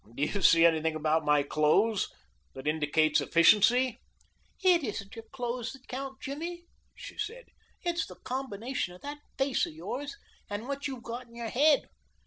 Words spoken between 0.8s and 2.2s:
about my clothes